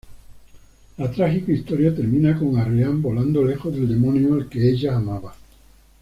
[0.97, 5.35] La trágica historia termina con Arriane volando lejos del demonio al que ella amaba.